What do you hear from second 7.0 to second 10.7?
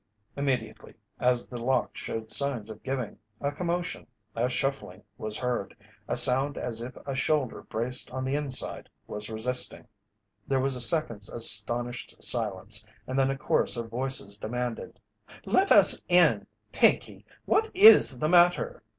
a shoulder braced on the inside was resisting. There